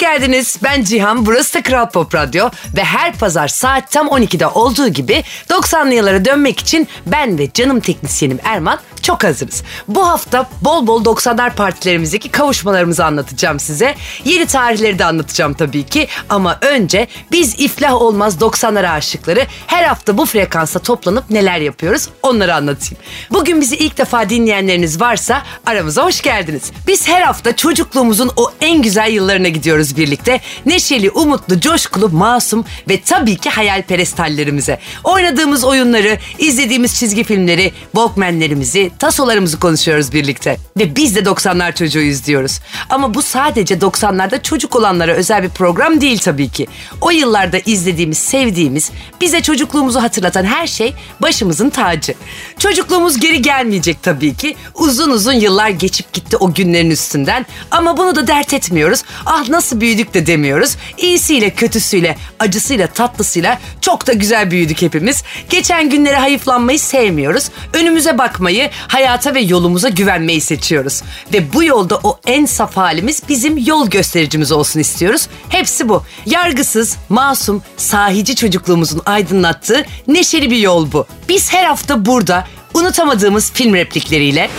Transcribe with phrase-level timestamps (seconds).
[0.00, 0.58] geldiniz.
[0.62, 5.24] Ben Cihan, burası da Kral Pop Radyo ve her pazar saat tam 12'de olduğu gibi
[5.48, 9.62] 90'lı yıllara dönmek için ben ve canım teknisyenim Erman çok hazırız.
[9.88, 13.94] Bu hafta bol bol 90'lar partilerimizdeki kavuşmalarımızı anlatacağım size.
[14.24, 20.18] Yeni tarihleri de anlatacağım tabii ki ama önce biz iflah olmaz 90'lar aşıkları her hafta
[20.18, 22.96] bu frekansa toplanıp neler yapıyoruz onları anlatayım.
[23.30, 26.62] Bugün bizi ilk defa dinleyenleriniz varsa aramıza hoş geldiniz.
[26.86, 30.40] Biz her hafta çocukluğumuzun o en güzel yıllarına gidiyoruz birlikte.
[30.66, 34.78] Neşeli, umutlu, coşkulu, masum ve tabii ki hayalperest hallerimize.
[35.04, 40.56] Oynadığımız oyunları, izlediğimiz çizgi filmleri, Walkman'lerimizi, tasolarımızı konuşuyoruz birlikte.
[40.78, 42.60] Ve biz de 90'lar çocuğuyuz diyoruz.
[42.90, 46.66] Ama bu sadece 90'larda çocuk olanlara özel bir program değil tabii ki.
[47.00, 48.90] O yıllarda izlediğimiz, sevdiğimiz,
[49.20, 52.14] bize çocukluğumuzu hatırlatan her şey başımızın tacı.
[52.58, 54.56] Çocukluğumuz geri gelmeyecek tabii ki.
[54.74, 57.46] Uzun uzun yıllar geçip gitti o günlerin üstünden.
[57.70, 59.02] Ama bunu da dert etmiyoruz.
[59.26, 60.76] Ah nasıl büyüdük de demiyoruz.
[60.98, 65.22] İyisiyle, kötüsüyle, acısıyla, tatlısıyla çok da güzel büyüdük hepimiz.
[65.48, 67.50] Geçen günlere hayıflanmayı sevmiyoruz.
[67.72, 71.02] Önümüze bakmayı, hayata ve yolumuza güvenmeyi seçiyoruz.
[71.34, 75.28] Ve bu yolda o en saf halimiz bizim yol göstericimiz olsun istiyoruz.
[75.48, 76.02] Hepsi bu.
[76.26, 81.06] Yargısız, masum, sahici çocukluğumuzun aydınlattığı neşeli bir yol bu.
[81.28, 84.50] Biz her hafta burada unutamadığımız film replikleriyle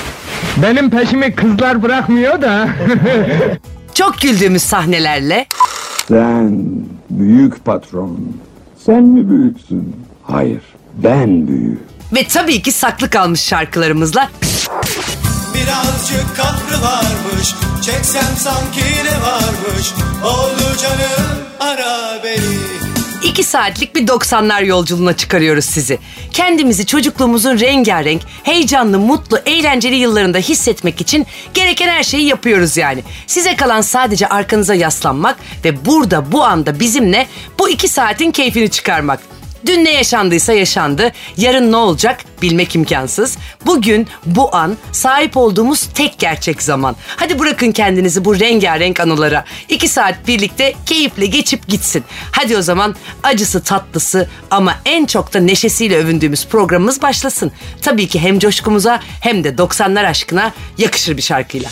[0.58, 2.70] Benim peşimi kızlar bırakmıyor da.
[3.94, 5.46] çok güldüğümüz sahnelerle
[6.08, 6.66] Sen
[7.10, 8.20] büyük patron.
[8.86, 9.96] Sen mi büyüksün?
[10.24, 10.62] Hayır,
[11.04, 11.91] ben büyüğüm.
[12.14, 14.30] Ve tabii ki saklı kalmış şarkılarımızla
[15.56, 19.94] Birazcık kahrı varmış Çeksem sanki ne varmış
[20.26, 22.82] Oldu canım ara beni
[23.24, 26.00] İki saatlik bir 90'lar yolculuğuna çıkarıyoruz sizi.
[26.32, 33.04] Kendimizi çocukluğumuzun rengarenk, heyecanlı, mutlu, eğlenceli yıllarında hissetmek için gereken her şeyi yapıyoruz yani.
[33.28, 37.28] Size kalan sadece arkanıza yaslanmak ve burada bu anda bizimle
[37.60, 39.20] bu iki saatin keyfini çıkarmak.
[39.66, 43.38] Dün ne yaşandıysa yaşandı, yarın ne olacak bilmek imkansız.
[43.66, 46.96] Bugün bu an sahip olduğumuz tek gerçek zaman.
[47.16, 49.46] Hadi bırakın kendinizi bu rengarenk anılara.
[49.70, 52.04] İki saat birlikte keyifle geçip gitsin.
[52.32, 57.52] Hadi o zaman acısı tatlısı ama en çok da neşesiyle övündüğümüz programımız başlasın.
[57.82, 61.70] Tabii ki hem coşkumuza hem de 90'lar aşkına yakışır bir şarkıyla.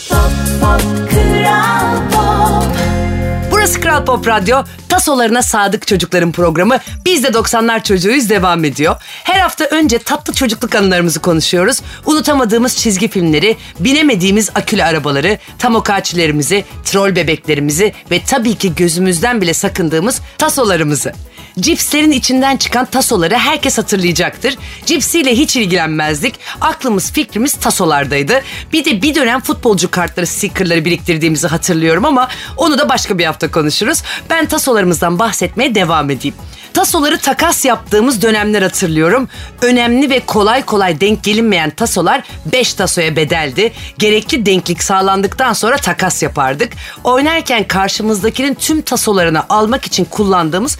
[3.50, 4.62] Burası Kral Pop Radyo.
[5.00, 6.78] Tasolarına sadık çocukların programı.
[7.04, 8.96] Biz de 90'lar çocuğuyuz devam ediyor.
[9.00, 11.80] Her hafta önce tatlı çocukluk anılarımızı konuşuyoruz.
[12.06, 20.20] Unutamadığımız çizgi filmleri, binemediğimiz akülü arabaları, tamokaçilerimizi, troll bebeklerimizi ve tabii ki gözümüzden bile sakındığımız
[20.38, 21.12] tasolarımızı.
[21.58, 24.56] Cipslerin içinden çıkan tasoları herkes hatırlayacaktır.
[24.86, 26.34] Cipsiyle hiç ilgilenmezdik.
[26.60, 28.42] Aklımız fikrimiz tasolardaydı.
[28.72, 33.50] Bir de bir dönem futbolcu kartları, stickerları biriktirdiğimizi hatırlıyorum ama onu da başka bir hafta
[33.50, 34.02] konuşuruz.
[34.30, 36.34] Ben tasolarımızdan bahsetmeye devam edeyim.
[36.74, 39.28] Tasoları takas yaptığımız dönemler hatırlıyorum.
[39.62, 42.22] Önemli ve kolay kolay denk gelinmeyen tasolar
[42.52, 43.72] 5 tasoya bedeldi.
[43.98, 46.72] Gerekli denklik sağlandıktan sonra takas yapardık.
[47.04, 50.78] Oynarken karşımızdakinin tüm tasolarını almak için kullandığımız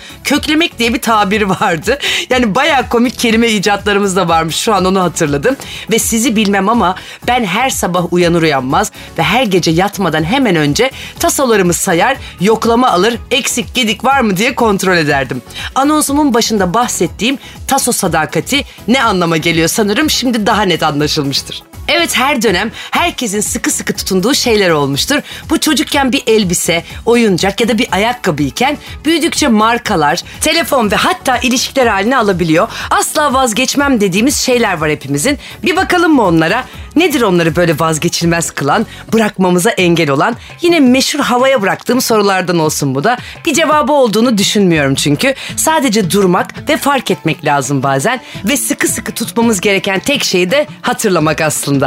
[0.61, 1.99] köklemek diye bir tabir vardı.
[2.31, 4.57] Yani bayağı komik kelime icatlarımız da varmış.
[4.57, 5.57] Şu an onu hatırladım.
[5.91, 6.95] Ve sizi bilmem ama
[7.27, 13.17] ben her sabah uyanır uyanmaz ve her gece yatmadan hemen önce tasolarımı sayar, yoklama alır,
[13.31, 15.43] eksik gedik var mı diye kontrol ederdim.
[15.75, 21.70] Anonsumun başında bahsettiğim taso sadakati ne anlama geliyor sanırım şimdi daha net anlaşılmıştır.
[21.89, 25.17] Evet her dönem herkesin sıkı sıkı tutunduğu şeyler olmuştur.
[25.51, 31.39] Bu çocukken bir elbise, oyuncak ya da bir ayakkabı iken büyüdükçe markalar, telefon ve hatta
[31.39, 32.69] ilişkiler haline alabiliyor.
[32.91, 35.39] Asla vazgeçmem dediğimiz şeyler var hepimizin.
[35.63, 36.65] Bir bakalım mı onlara?
[36.97, 40.37] Nedir onları böyle vazgeçilmez kılan, bırakmamıza engel olan?
[40.63, 43.19] Yine meşhur havaya bıraktığım sorulardan olsun bu da.
[43.47, 45.35] Bir cevabı olduğunu düşünmüyorum çünkü.
[45.57, 48.21] Sadece durmak ve fark etmek lazım bazen.
[48.45, 51.80] Ve sıkı sıkı tutmamız gereken tek şeyi de hatırlamak aslında.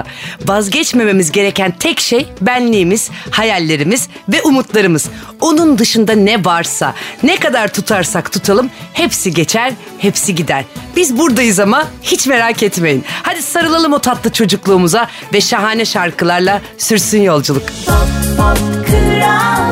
[0.45, 5.09] Vazgeçmememiz gereken tek şey benliğimiz, hayallerimiz ve umutlarımız.
[5.41, 10.65] Onun dışında ne varsa, ne kadar tutarsak tutalım hepsi geçer, hepsi gider.
[10.95, 13.03] Biz buradayız ama hiç merak etmeyin.
[13.23, 17.63] Hadi sarılalım o tatlı çocukluğumuza ve şahane şarkılarla sürsün yolculuk.
[18.85, 19.62] Kral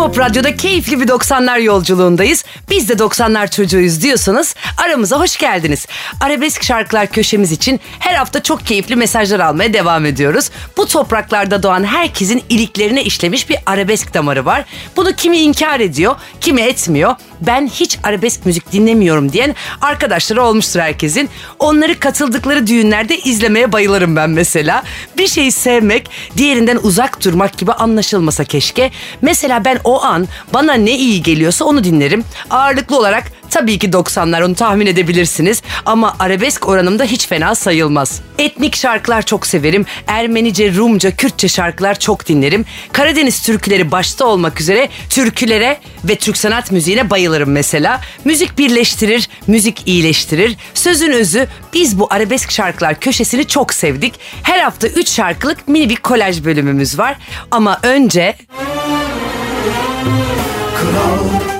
[0.00, 2.44] Pop Radyo'da keyifli bir 90'lar yolculuğundayız.
[2.70, 5.86] Biz de 90'lar çocuğuyuz diyorsanız aramıza hoş geldiniz.
[6.20, 10.50] Arabesk şarkılar köşemiz için her hafta çok keyifli mesajlar almaya devam ediyoruz.
[10.76, 14.64] Bu topraklarda doğan herkesin iliklerine işlemiş bir arabesk damarı var.
[14.96, 17.14] Bunu kimi inkar ediyor, kimi etmiyor.
[17.40, 21.30] Ben hiç arabesk müzik dinlemiyorum diyen arkadaşları olmuştur herkesin.
[21.58, 24.82] Onları katıldıkları düğünlerde izlemeye bayılırım ben mesela.
[25.18, 28.90] Bir şeyi sevmek, diğerinden uzak durmak gibi anlaşılmasa keşke.
[29.22, 32.24] Mesela ben o an bana ne iyi geliyorsa onu dinlerim.
[32.50, 35.62] Ağırlıklı olarak tabii ki 90'lar onu tahmin edebilirsiniz.
[35.86, 38.20] Ama arabesk oranımda hiç fena sayılmaz.
[38.38, 39.86] Etnik şarkılar çok severim.
[40.06, 42.64] Ermenice, Rumca, Kürtçe şarkılar çok dinlerim.
[42.92, 48.00] Karadeniz türküleri başta olmak üzere türkülere ve Türk sanat müziğine bayılırım mesela.
[48.24, 50.56] Müzik birleştirir, müzik iyileştirir.
[50.74, 54.14] Sözün özü biz bu arabesk şarkılar köşesini çok sevdik.
[54.42, 57.16] Her hafta 3 şarkılık mini bir kolaj bölümümüz var.
[57.50, 58.36] Ama önce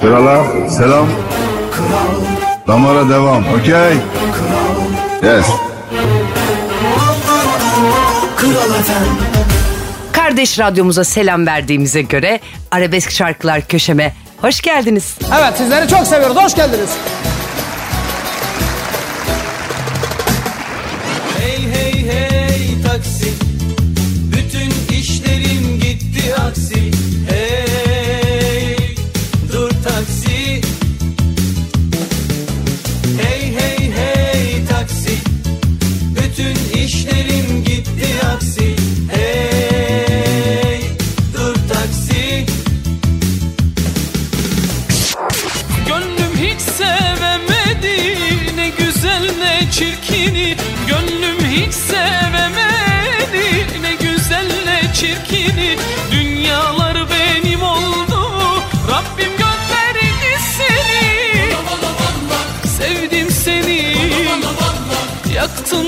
[0.00, 1.06] Krala selam.
[2.68, 3.44] Damara devam.
[3.48, 3.96] Okey.
[5.22, 5.46] Yes.
[10.12, 12.40] kardeş radyomuza selam verdiğimize göre
[12.70, 15.14] arabesk şarkılar köşeme hoş geldiniz.
[15.40, 16.36] Evet sizleri çok seviyoruz.
[16.36, 16.90] Hoş geldiniz.
[21.38, 23.49] Hey hey hey taksi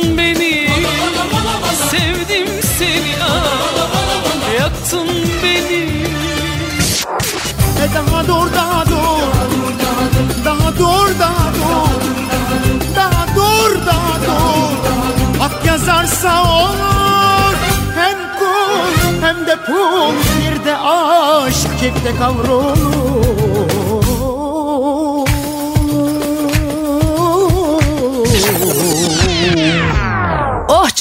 [0.02, 0.68] beni.
[1.90, 5.08] Sevdim seni ah, Yaktın
[5.42, 6.06] beni.
[7.82, 9.22] E daha dur daha dur.
[10.44, 12.02] Daha dur daha dur.
[12.96, 15.40] Daha dur daha dur.
[15.40, 17.54] Hak yazarsa olur.
[17.96, 20.12] Hem kul hem de pul.
[20.38, 23.01] Bir de aşk çifte kavrulur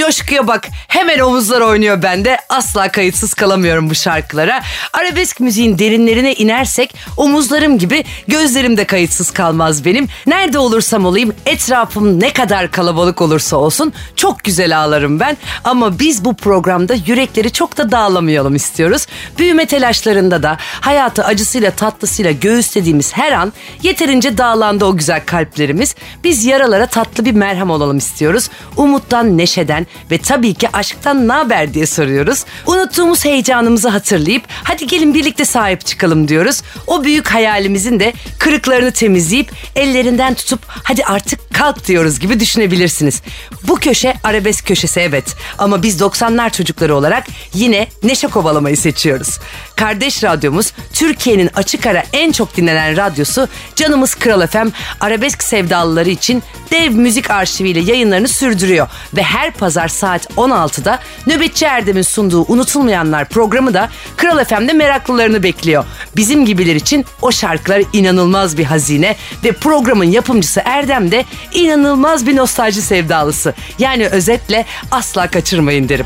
[0.01, 4.61] Josh Кэбок hemen omuzlar oynuyor bende asla kayıtsız kalamıyorum bu şarkılara.
[4.93, 10.07] Arabesk müziğin derinlerine inersek omuzlarım gibi gözlerim de kayıtsız kalmaz benim.
[10.27, 15.37] Nerede olursam olayım etrafım ne kadar kalabalık olursa olsun çok güzel ağlarım ben.
[15.63, 19.07] Ama biz bu programda yürekleri çok da dağlamayalım istiyoruz.
[19.37, 23.53] Büyüme telaşlarında da hayatı acısıyla tatlısıyla göğüslediğimiz her an
[23.83, 25.95] yeterince dağlandı o güzel kalplerimiz.
[26.23, 28.49] Biz yaralara tatlı bir merhem olalım istiyoruz.
[28.77, 32.45] Umuttan, neşeden ve tabii ki aşktan ne haber diye soruyoruz.
[32.65, 36.61] Unuttuğumuz heyecanımızı hatırlayıp hadi gelin birlikte sahip çıkalım diyoruz.
[36.87, 43.21] O büyük hayalimizin de kırıklarını temizleyip ellerinden tutup hadi artık kalk diyoruz gibi düşünebilirsiniz.
[43.63, 47.23] Bu köşe arabesk köşesi evet ama biz 90'lar çocukları olarak
[47.53, 49.39] yine neşe kovalamayı seçiyoruz.
[49.75, 54.67] Kardeş radyomuz Türkiye'nin açık ara en çok dinlenen radyosu Canımız Kral FM
[54.99, 60.27] arabesk sevdalıları için dev müzik arşiviyle yayınlarını sürdürüyor ve her pazar saat
[60.71, 65.85] 16'da Nöbetçi Erdem'in sunduğu Unutulmayanlar programı da Kral FM'de meraklılarını bekliyor.
[66.15, 72.35] Bizim gibiler için o şarkılar inanılmaz bir hazine ve programın yapımcısı Erdem de inanılmaz bir
[72.35, 73.53] nostalji sevdalısı.
[73.79, 76.05] Yani özetle asla kaçırmayın derim.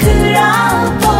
[0.00, 1.19] Kral Pop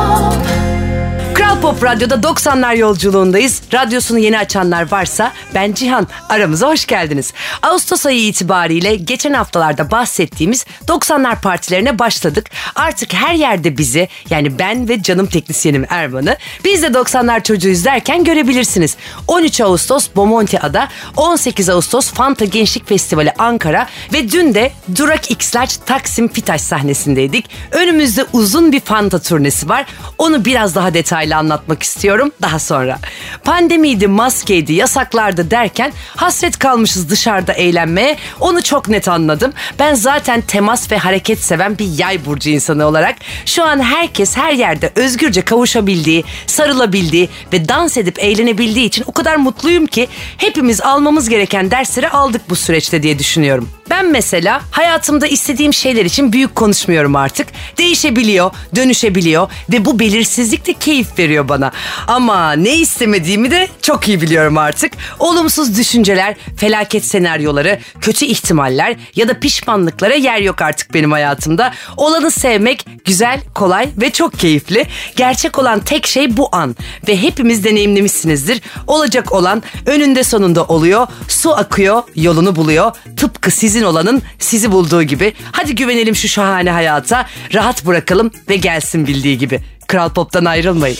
[1.61, 3.62] Radyo'da 90'lar yolculuğundayız.
[3.75, 6.07] Radyosunu yeni açanlar varsa ben Cihan.
[6.29, 7.33] Aramıza hoş geldiniz.
[7.62, 12.50] Ağustos ayı itibariyle geçen haftalarda bahsettiğimiz 90'lar partilerine başladık.
[12.75, 18.25] Artık her yerde bizi yani ben ve canım teknisyenim Erman'ı biz de 90'lar çocuğuyuz derken
[18.25, 18.97] görebilirsiniz.
[19.26, 26.29] 13 Ağustos Bomontia'da, 18 Ağustos Fanta Gençlik Festivali Ankara ve dün de Durak X-Large Taksim
[26.29, 27.50] Fitaş sahnesindeydik.
[27.71, 29.87] Önümüzde uzun bir Fanta turnesi var.
[30.19, 32.99] Onu biraz daha detaylı anlatmak istiyorum daha sonra.
[33.45, 38.16] Pandemiydi, maskeydi, yasaklardı derken hasret kalmışız dışarıda eğlenmeye.
[38.40, 39.52] Onu çok net anladım.
[39.78, 43.16] Ben zaten temas ve hareket seven bir yay burcu insanı olarak
[43.47, 49.37] şu an herkes her yerde özgürce kavuşabildiği, sarılabildiği ve dans edip eğlenebildiği için o kadar
[49.37, 53.69] mutluyum ki hepimiz almamız gereken dersleri aldık bu süreçte diye düşünüyorum.
[53.90, 57.47] Ben mesela hayatımda istediğim şeyler için büyük konuşmuyorum artık.
[57.78, 61.73] Değişebiliyor, dönüşebiliyor ve bu belirsizlik de keyif veriyor veriyor bana.
[62.06, 64.92] Ama ne istemediğimi de çok iyi biliyorum artık.
[65.18, 71.73] Olumsuz düşünceler, felaket senaryoları, kötü ihtimaller ya da pişmanlıklara yer yok artık benim hayatımda.
[71.97, 74.87] Olanı sevmek güzel, kolay ve çok keyifli.
[75.16, 76.76] Gerçek olan tek şey bu an
[77.09, 78.61] ve hepimiz deneyimlemişsinizdir.
[78.87, 81.06] Olacak olan önünde sonunda oluyor.
[81.28, 82.92] Su akıyor, yolunu buluyor.
[83.16, 85.32] Tıpkı sizin olanın sizi bulduğu gibi.
[85.52, 87.26] Hadi güvenelim şu şahane hayata.
[87.54, 89.61] Rahat bırakalım ve gelsin bildiği gibi.
[89.90, 90.97] Kral Pop'tan ayrılmayın.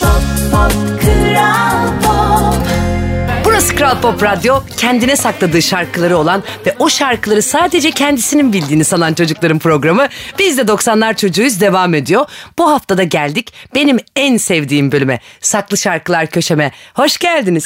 [3.44, 4.61] Burası Kral Pop Radyo.
[4.76, 10.06] Kendine sakladığı şarkıları olan ve o şarkıları sadece kendisinin bildiğini sanan çocukların programı.
[10.38, 12.26] Biz de 90'lar çocuğuyuz devam ediyor.
[12.59, 15.20] Bu hafta da geldik benim en sevdiğim bölüme.
[15.40, 16.73] Saklı Şarkılar Köşeme.
[16.94, 17.64] Hoş geldiniz.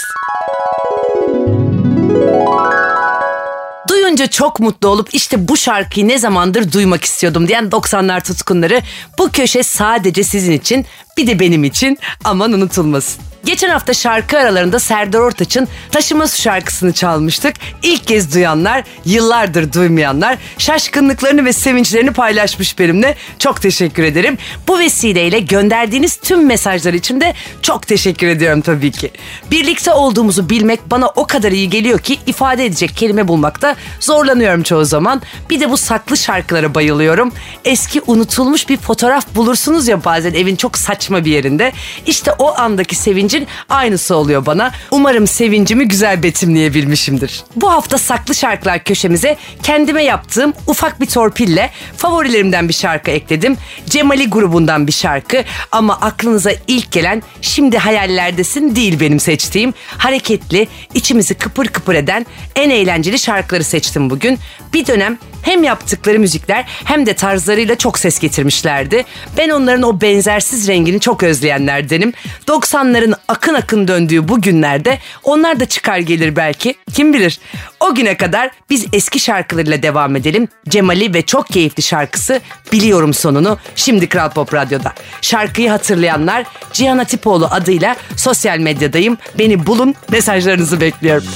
[4.04, 8.82] Duyunca çok mutlu olup işte bu şarkıyı ne zamandır duymak istiyordum diyen 90'lar tutkunları
[9.18, 13.22] bu köşe sadece sizin için bir de benim için aman unutulmasın.
[13.44, 17.54] Geçen hafta şarkı aralarında Serdar Ortaç'ın Taşıma Su şarkısını çalmıştık.
[17.82, 23.16] İlk kez duyanlar, yıllardır duymayanlar şaşkınlıklarını ve sevinçlerini paylaşmış benimle.
[23.38, 24.38] Çok teşekkür ederim.
[24.68, 29.10] Bu vesileyle gönderdiğiniz tüm mesajlar için de çok teşekkür ediyorum tabii ki.
[29.50, 34.84] Birlikte olduğumuzu bilmek bana o kadar iyi geliyor ki ifade edecek kelime bulmakta zorlanıyorum çoğu
[34.84, 35.22] zaman.
[35.50, 37.32] Bir de bu saklı şarkılara bayılıyorum.
[37.64, 41.72] Eski unutulmuş bir fotoğraf bulursunuz ya bazen evin çok saçma bir yerinde.
[42.06, 42.96] İşte o andaki
[43.34, 44.72] sevincin aynısı oluyor bana.
[44.90, 47.44] Umarım sevincimi güzel betimleyebilmişimdir.
[47.56, 53.56] Bu hafta saklı şarkılar köşemize kendime yaptığım ufak bir torpille favorilerimden bir şarkı ekledim.
[53.86, 59.74] Cemali grubundan bir şarkı ama aklınıza ilk gelen şimdi hayallerdesin değil benim seçtiğim.
[59.98, 62.26] Hareketli, içimizi kıpır kıpır eden
[62.56, 64.38] en eğlenceli şarkıları seçtim bugün.
[64.74, 69.04] Bir dönem hem yaptıkları müzikler hem de tarzlarıyla çok ses getirmişlerdi.
[69.38, 72.12] Ben onların o benzersiz rengini çok özleyenlerdenim.
[72.46, 76.74] 90'ların akın akın döndüğü bu günlerde onlar da çıkar gelir belki.
[76.94, 77.38] Kim bilir.
[77.80, 80.48] O güne kadar biz eski şarkılarıyla devam edelim.
[80.68, 82.40] Cemali ve çok keyifli şarkısı
[82.72, 84.92] Biliyorum sonunu şimdi Kral Pop Radyo'da.
[85.20, 89.18] Şarkıyı hatırlayanlar Cihan Atipoğlu adıyla sosyal medyadayım.
[89.38, 91.26] Beni bulun mesajlarınızı bekliyorum.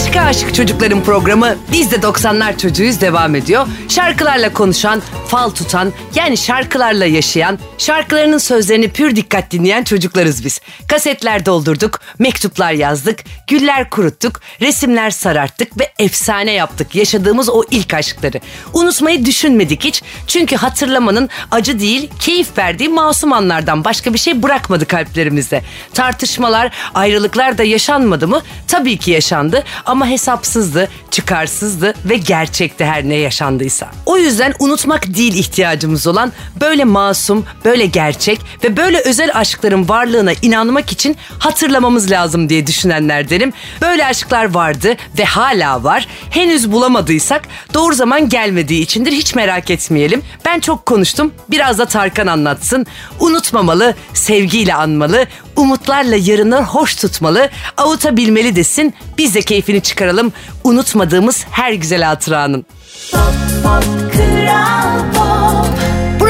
[0.00, 3.66] Aşka Aşık Çocukların programı Biz de 90'lar çocuğuyuz devam ediyor.
[3.88, 10.60] Şarkılarla konuşan, fal tutan yani şarkılarla yaşayan, şarkılarının sözlerini pür dikkat dinleyen çocuklarız biz.
[10.88, 18.40] Kasetler doldurduk, mektuplar yazdık, güller kuruttuk, resimler sararttık ve efsane yaptık yaşadığımız o ilk aşkları.
[18.72, 24.86] Unutmayı düşünmedik hiç çünkü hatırlamanın acı değil keyif verdiği masum anlardan başka bir şey bırakmadı
[24.86, 25.62] kalplerimizde.
[25.94, 28.42] Tartışmalar, ayrılıklar da yaşanmadı mı?
[28.68, 33.90] Tabii ki yaşandı ama hesapsızdı, çıkarsızdı ve gerçekti her ne yaşandıysa.
[34.06, 40.32] O yüzden unutmak değil ihtiyacımız olan böyle masum, böyle gerçek ve böyle özel aşkların varlığına
[40.42, 43.52] inanmak için hatırlamamız lazım diye düşünenlerdenim.
[43.80, 46.06] Böyle aşklar vardı ve hala var.
[46.30, 47.42] Henüz bulamadıysak
[47.74, 50.22] doğru zaman gelmediği içindir hiç merak etmeyelim.
[50.44, 51.32] Ben çok konuştum.
[51.50, 52.86] Biraz da Tarkan anlatsın.
[53.20, 55.26] Unutmamalı, sevgiyle anmalı,
[55.60, 58.94] umutlarla yarını hoş tutmalı, avutabilmeli desin.
[59.18, 60.32] Biz de keyfini çıkaralım
[60.64, 62.66] unutmadığımız her güzel hatıranın.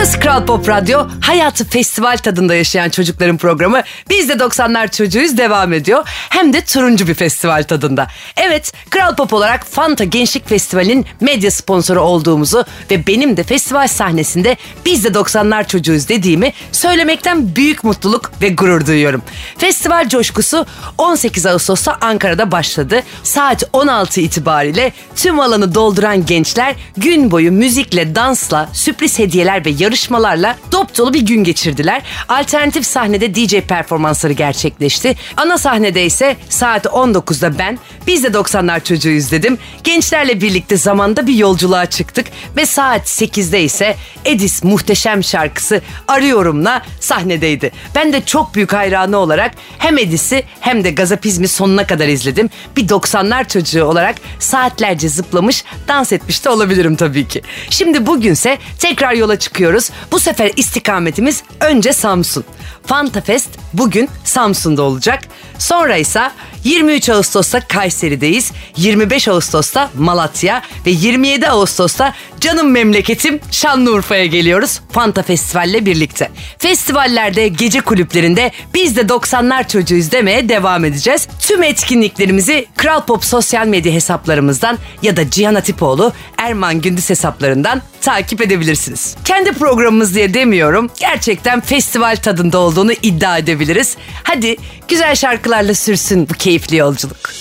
[0.00, 1.07] Burası Kral Pop Radyo.
[1.21, 3.83] Hayatı festival tadında yaşayan çocukların programı.
[4.11, 6.02] Biz de 90'lar çocuğuyuz devam ediyor.
[6.07, 8.07] Hem de turuncu bir festival tadında.
[8.37, 14.57] Evet Kral Pop olarak Fanta Gençlik Festivali'nin medya sponsoru olduğumuzu ve benim de festival sahnesinde
[14.87, 19.23] biz de 90'lar çocuğuyuz dediğimi söylemekten büyük mutluluk ve gurur duyuyorum.
[19.59, 20.66] Festival coşkusu
[20.99, 23.02] 18 Ağustos'ta Ankara'da başladı.
[23.23, 30.56] Saat 16 itibariyle tüm alanı dolduran gençler gün boyu müzikle, dansla, sürpriz hediyeler ve yarışmalarla
[30.73, 32.02] dop dolu bir gün geçirdiler.
[32.28, 35.16] Alternatif sahnede DJ performansları gerçekleşti.
[35.37, 39.59] Ana sahnede ise saat 19'da ben biz de 90'lar çocuğuyuz dedim.
[39.85, 47.70] Gençlerle birlikte zamanda bir yolculuğa çıktık ve saat 8'de ise Edis muhteşem şarkısı Arıyorum'la sahnedeydi.
[47.94, 52.50] Ben de çok büyük hayranı olarak hem Edis'i hem de Gazapizmi sonuna kadar izledim.
[52.76, 57.42] Bir 90'lar çocuğu olarak saatlerce zıplamış, dans etmiş de olabilirim tabii ki.
[57.70, 59.79] Şimdi bugünse tekrar yola çıkıyoruz.
[60.12, 62.44] Bu sefer istikametimiz önce Samsun.
[62.87, 65.20] Fanta Fest bugün Samsun'da olacak.
[65.58, 66.30] Sonra ise
[66.64, 68.52] 23 Ağustos'ta Kayseri'deyiz.
[68.76, 76.30] 25 Ağustos'ta Malatya ve 27 Ağustos'ta canım memleketim Şanlıurfa'ya geliyoruz Fanta Festival'le birlikte.
[76.58, 81.28] Festivallerde, gece kulüplerinde biz de 90'lar çocuğuyuz demeye devam edeceğiz.
[81.40, 88.40] Tüm etkinliklerimizi Kral Pop sosyal medya hesaplarımızdan ya da Cihan Atipoğlu Erman Gündüz hesaplarından takip
[88.40, 89.16] edebilirsiniz.
[89.25, 90.90] Kendi programımız diye demiyorum.
[91.00, 93.96] Gerçekten festival tadında olduğunu iddia edebiliriz.
[94.22, 94.56] Hadi
[94.88, 97.32] güzel şarkılarla sürsün bu keyifli yolculuk.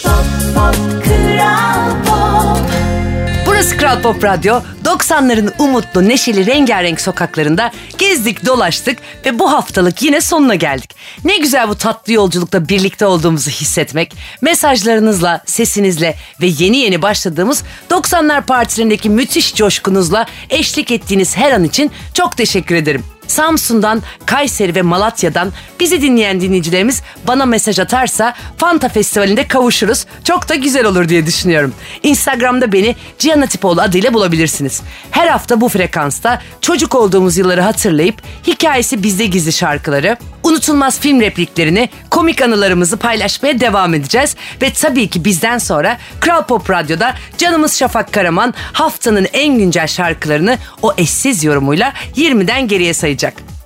[3.46, 4.62] Burası Kral Pop Radyo.
[4.86, 10.96] 90'ların umutlu, neşeli, rengarenk sokaklarında gezdik, dolaştık ve bu haftalık yine sonuna geldik.
[11.25, 14.15] Ne güzel bu tatlı yolculukta birlikte olduğumuzu hissetmek.
[14.41, 21.91] Mesajlarınızla, sesinizle ve yeni yeni başladığımız 90'lar partilerindeki müthiş coşkunuzla eşlik ettiğiniz her an için
[22.13, 23.18] çok teşekkür ederim.
[23.29, 30.05] Samsun'dan, Kayseri ve Malatya'dan bizi dinleyen dinleyicilerimiz bana mesaj atarsa Fanta Festivali'nde kavuşuruz.
[30.24, 31.74] Çok da güzel olur diye düşünüyorum.
[32.03, 34.81] Instagram'da beni Cihan Atipoğlu adıyla bulabilirsiniz.
[35.12, 41.89] Her hafta bu frekansta çocuk olduğumuz yılları hatırlayıp hikayesi bizde gizli şarkıları, unutulmaz film repliklerini,
[42.09, 44.36] komik anılarımızı paylaşmaya devam edeceğiz.
[44.62, 50.57] Ve tabii ki bizden sonra Kral Pop Radyo'da canımız Şafak Karaman haftanın en güncel şarkılarını
[50.81, 53.18] o eşsiz yorumuyla 20'den geriye sayacak.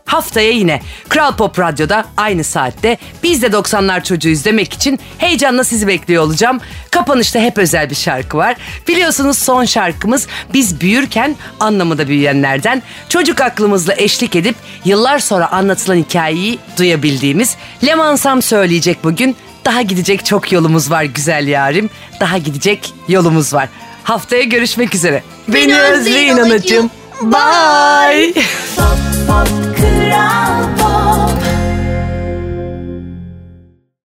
[0.05, 5.87] Haftaya yine Kral Pop Radyo'da aynı saatte biz de 90'lar çocuğuyuz demek için heyecanla sizi
[5.87, 6.59] bekliyor olacağım.
[6.91, 8.55] Kapanışta hep özel bir şarkı var.
[8.87, 14.55] Biliyorsunuz son şarkımız biz büyürken anlamında büyüyenlerden çocuk aklımızla eşlik edip
[14.85, 17.55] yıllar sonra anlatılan hikayeyi duyabildiğimiz
[17.85, 19.35] Lemansam söyleyecek bugün.
[19.65, 21.89] Daha gidecek çok yolumuz var güzel yarim.
[22.19, 23.69] Daha gidecek yolumuz var.
[24.03, 25.23] Haftaya görüşmek üzere.
[25.47, 26.89] Beni, özleyin anacığım.
[27.21, 28.33] Bye.
[29.33, 29.47] Pop
[29.77, 30.72] Kral